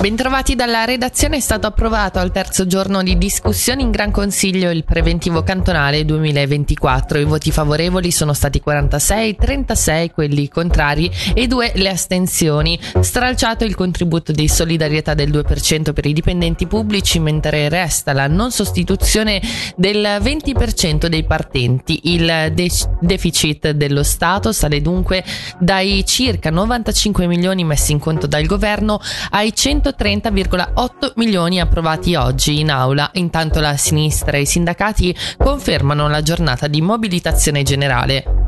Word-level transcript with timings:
Bentrovati 0.00 0.54
dalla 0.54 0.86
redazione, 0.86 1.36
è 1.36 1.40
stato 1.40 1.66
approvato 1.66 2.18
al 2.18 2.32
terzo 2.32 2.66
giorno 2.66 3.02
di 3.02 3.18
discussione 3.18 3.82
in 3.82 3.90
Gran 3.90 4.10
Consiglio 4.10 4.70
il 4.70 4.82
preventivo 4.82 5.42
cantonale 5.42 6.06
2024. 6.06 7.18
I 7.18 7.24
voti 7.24 7.50
favorevoli 7.50 8.10
sono 8.10 8.32
stati 8.32 8.62
46, 8.62 9.36
36 9.36 10.10
quelli 10.10 10.48
contrari 10.48 11.10
e 11.34 11.46
2 11.46 11.72
le 11.74 11.90
astensioni. 11.90 12.80
Stralciato 12.98 13.64
il 13.64 13.74
contributo 13.74 14.32
di 14.32 14.48
solidarietà 14.48 15.12
del 15.12 15.28
2% 15.28 15.92
per 15.92 16.06
i 16.06 16.14
dipendenti 16.14 16.66
pubblici, 16.66 17.18
mentre 17.18 17.68
resta 17.68 18.14
la 18.14 18.26
non 18.26 18.52
sostituzione 18.52 19.42
del 19.76 20.02
20% 20.18 21.08
dei 21.08 21.24
partenti. 21.24 22.00
Il 22.04 22.52
de- 22.54 22.70
deficit 23.00 23.72
dello 23.72 24.02
Stato 24.02 24.50
sale 24.52 24.80
dunque 24.80 25.22
dai 25.58 26.06
circa 26.06 26.48
95 26.48 27.26
milioni 27.26 27.64
messi 27.64 27.92
in 27.92 27.98
conto 27.98 28.26
dal 28.26 28.46
governo 28.46 28.98
ai 29.28 29.54
100 29.54 29.88
130,8 29.90 31.12
milioni 31.16 31.60
approvati 31.60 32.14
oggi 32.14 32.60
in 32.60 32.70
aula. 32.70 33.10
Intanto 33.14 33.60
la 33.60 33.76
sinistra 33.76 34.36
e 34.36 34.42
i 34.42 34.46
sindacati 34.46 35.14
confermano 35.36 36.08
la 36.08 36.22
giornata 36.22 36.66
di 36.66 36.80
mobilitazione 36.80 37.62
generale. 37.62 38.39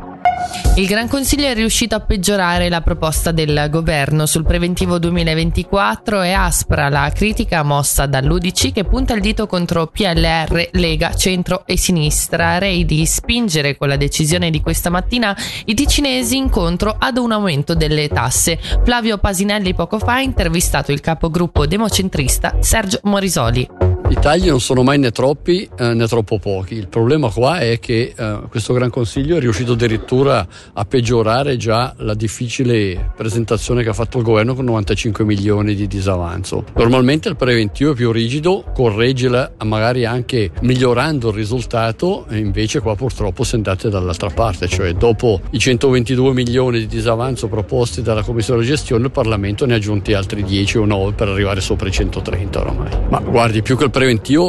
Il 0.75 0.87
Gran 0.87 1.07
Consiglio 1.07 1.49
è 1.49 1.55
riuscito 1.55 1.95
a 1.95 2.01
peggiorare 2.01 2.71
la 2.71 2.81
proposta 2.81 3.31
del 3.31 3.67
governo 3.69 4.25
sul 4.25 4.45
preventivo 4.45 4.99
2024 4.99 6.23
e 6.23 6.33
aspra 6.33 6.89
la 6.89 7.13
critica 7.15 7.63
mossa 7.63 8.07
dall'UDC 8.07 8.73
che 8.73 8.85
punta 8.85 9.13
il 9.13 9.21
dito 9.21 9.47
contro 9.47 9.89
PLR, 9.89 10.71
Lega, 10.73 11.15
Centro 11.15 11.65
e 11.67 11.77
Sinistra. 11.77 12.57
Rei 12.57 12.87
di 12.87 13.05
spingere 13.05 13.77
con 13.77 13.89
la 13.89 13.97
decisione 13.97 14.49
di 14.49 14.63
questa 14.63 14.89
mattina 14.89 15.37
i 15.67 15.75
ticinesi 15.75 16.39
incontro 16.39 16.97
ad 16.99 17.19
un 17.19 17.33
aumento 17.33 17.75
delle 17.75 18.09
tasse. 18.09 18.59
Flavio 18.83 19.19
Pasinelli 19.19 19.75
poco 19.75 19.99
fa 19.99 20.15
ha 20.15 20.21
intervistato 20.23 20.91
il 20.91 21.01
capogruppo 21.01 21.67
democentrista 21.67 22.57
Sergio 22.61 22.99
Morisoli. 23.03 23.82
I 24.13 24.19
tagli 24.21 24.49
non 24.49 24.61
sono 24.61 24.83
mai 24.83 24.99
né 24.99 25.11
troppi 25.11 25.67
eh, 25.75 25.95
né 25.95 26.07
troppo 26.07 26.39
pochi. 26.39 26.75
Il 26.75 26.89
problema 26.89 27.31
qua 27.31 27.61
è 27.61 27.79
che 27.79 28.13
eh, 28.15 28.41
questo 28.51 28.75
Gran 28.75 28.91
Consiglio 28.91 29.39
è 29.39 29.41
riuscito 29.41 29.73
addirittura 29.73 30.47
a 30.75 30.85
peggiorare 30.85 31.57
già 31.57 31.95
la 31.97 32.13
difficile 32.13 33.11
presentazione 33.17 33.83
che 33.83 33.89
ha 33.89 33.95
fatto 33.95 34.19
il 34.19 34.25
governo 34.25 34.55
con 34.55 34.67
95 34.67 35.25
milioni 35.25 35.75
di 35.75 35.87
disavanzo. 35.87 36.67
Normalmente 36.75 37.31
il 37.31 37.37
preventivo 37.37 37.93
è 37.93 37.95
più 37.95 38.13
rigido, 38.13 38.67
correggela 38.75 39.53
magari 39.65 40.05
anche 40.05 40.51
migliorando 40.61 41.31
il 41.31 41.35
risultato 41.35 42.27
e 42.29 42.37
invece 42.37 42.81
qua 42.81 42.95
purtroppo 42.95 43.45
si 43.45 43.55
è 43.55 43.57
andate 43.57 43.89
dall'altra 43.89 44.29
parte, 44.29 44.69
cioè 44.69 44.93
dopo 44.93 45.41
i 45.53 45.59
122 45.59 46.35
milioni 46.35 46.81
di 46.81 46.87
disavanzo 46.87 47.49
proposti 47.49 48.03
dalla 48.03 48.23
Commissione 48.23 48.61
di 48.61 48.67
gestione 48.67 49.05
il 49.05 49.11
Parlamento 49.11 49.65
ne 49.65 49.73
ha 49.73 49.77
aggiunti 49.77 50.13
altri 50.13 50.45
10 50.45 50.77
o 50.77 50.85
9 50.85 51.13
per 51.13 51.29
arrivare 51.29 51.63
sopra 51.63 51.89
i 51.89 51.93
130 51.93 52.61
oramai. 52.61 52.91
Ma 53.09 53.19
guardi, 53.21 53.63
più 53.63 53.75
che 53.75 53.85
il 53.85 53.91
preventivo 53.91 54.01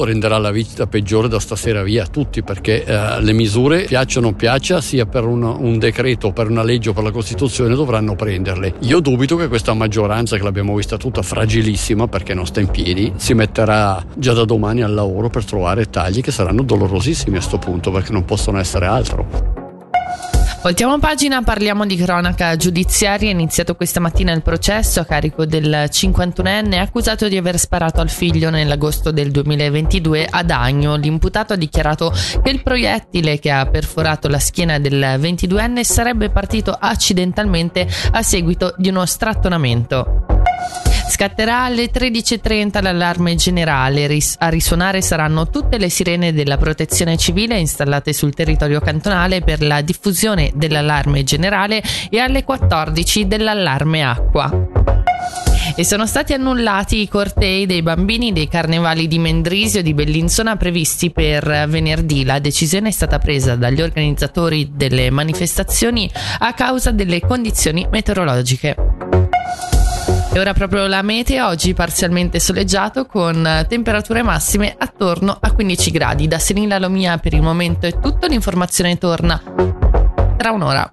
renderà 0.03 0.37
la 0.37 0.51
vita 0.51 0.87
peggiore 0.87 1.27
da 1.27 1.39
stasera 1.39 1.83
via 1.83 2.03
a 2.03 2.07
tutti 2.07 2.43
perché 2.43 2.83
eh, 2.83 3.21
le 3.21 3.33
misure, 3.33 3.83
piaccia 3.83 4.19
o 4.19 4.21
non 4.21 4.35
piaccia, 4.35 4.81
sia 4.81 5.05
per 5.05 5.25
un, 5.25 5.43
un 5.43 5.77
decreto, 5.77 6.31
per 6.31 6.49
una 6.49 6.63
legge 6.63 6.89
o 6.89 6.93
per 6.93 7.03
la 7.03 7.11
Costituzione, 7.11 7.75
dovranno 7.75 8.15
prenderle. 8.15 8.75
Io 8.79 8.99
dubito 8.99 9.35
che 9.35 9.47
questa 9.47 9.73
maggioranza, 9.73 10.37
che 10.37 10.43
l'abbiamo 10.43 10.75
vista 10.75 10.97
tutta 10.97 11.21
fragilissima 11.21 12.07
perché 12.07 12.33
non 12.33 12.45
sta 12.45 12.59
in 12.59 12.69
piedi, 12.69 13.13
si 13.15 13.33
metterà 13.33 14.03
già 14.15 14.33
da 14.33 14.45
domani 14.45 14.81
al 14.81 14.93
lavoro 14.93 15.29
per 15.29 15.45
trovare 15.45 15.89
tagli 15.89 16.21
che 16.21 16.31
saranno 16.31 16.63
dolorosissimi 16.63 17.35
a 17.35 17.39
questo 17.39 17.57
punto 17.57 17.91
perché 17.91 18.11
non 18.11 18.25
possono 18.25 18.59
essere 18.59 18.85
altro. 18.85 19.62
Voltiamo 20.63 20.97
pagina, 20.97 21.43
parliamo 21.43 21.85
di 21.85 21.97
cronaca 21.97 22.55
giudiziaria. 22.55 23.27
È 23.27 23.33
iniziato 23.33 23.75
questa 23.75 23.99
mattina 23.99 24.31
il 24.31 24.41
processo 24.41 25.01
a 25.01 25.03
carico 25.03 25.45
del 25.45 25.89
51enne 25.91 26.79
accusato 26.79 27.27
di 27.27 27.35
aver 27.35 27.59
sparato 27.59 27.99
al 27.99 28.09
figlio 28.09 28.49
nell'agosto 28.49 29.11
del 29.11 29.29
2022 29.29 30.25
ad 30.25 30.51
Agno. 30.51 30.95
L'imputato 30.95 31.51
ha 31.51 31.57
dichiarato 31.57 32.13
che 32.41 32.49
il 32.49 32.63
proiettile 32.63 33.39
che 33.39 33.51
ha 33.51 33.65
perforato 33.65 34.29
la 34.29 34.39
schiena 34.39 34.79
del 34.79 35.17
22enne 35.19 35.81
sarebbe 35.81 36.29
partito 36.29 36.71
accidentalmente 36.71 37.85
a 38.11 38.21
seguito 38.21 38.73
di 38.77 38.87
uno 38.87 39.05
strattonamento. 39.05 40.22
Scatterà 41.13 41.65
alle 41.65 41.91
13.30 41.91 42.81
l'allarme 42.81 43.35
generale. 43.35 44.17
A 44.39 44.49
risuonare 44.49 45.03
saranno 45.03 45.47
tutte 45.47 45.77
le 45.77 45.87
sirene 45.87 46.33
della 46.33 46.57
protezione 46.57 47.17
civile 47.17 47.59
installate 47.59 48.13
sul 48.13 48.33
territorio 48.33 48.79
cantonale 48.79 49.41
per 49.41 49.61
la 49.61 49.81
diffusione 49.81 50.49
dell'allarme 50.55 51.23
generale 51.23 51.83
e 52.09 52.17
alle 52.17 52.43
14 52.43 53.27
dell'allarme 53.27 54.03
acqua 54.03 54.71
e 55.75 55.83
sono 55.83 56.05
stati 56.05 56.33
annullati 56.33 57.01
i 57.01 57.07
cortei 57.07 57.65
dei 57.65 57.81
bambini 57.81 58.31
dei 58.31 58.47
carnevali 58.47 59.07
di 59.07 59.17
Mendrisio 59.17 59.79
e 59.79 59.83
di 59.83 59.93
Bellinzona 59.93 60.55
previsti 60.55 61.11
per 61.11 61.65
venerdì. 61.67 62.25
La 62.25 62.39
decisione 62.39 62.89
è 62.89 62.91
stata 62.91 63.17
presa 63.17 63.55
dagli 63.55 63.81
organizzatori 63.81 64.71
delle 64.73 65.09
manifestazioni 65.09 66.09
a 66.39 66.53
causa 66.53 66.91
delle 66.91 67.21
condizioni 67.21 67.87
meteorologiche. 67.89 68.92
E 70.35 70.39
ora 70.39 70.53
proprio 70.53 70.87
la 70.87 71.03
mete, 71.03 71.39
oggi 71.43 71.75
parzialmente 71.75 72.39
soleggiato 72.39 73.05
con 73.05 73.65
temperature 73.69 74.23
massime 74.23 74.73
attorno 74.75 75.37
a 75.39 75.51
15 75.51 75.91
gradi. 75.91 76.27
Da 76.27 76.39
Senila 76.39 76.79
Lomia 76.79 77.19
per 77.19 77.35
il 77.35 77.43
momento 77.43 77.85
è 77.85 77.99
tutto, 77.99 78.25
l'informazione 78.25 78.97
torna 78.97 79.39
tra 80.35 80.51
un'ora. 80.51 80.91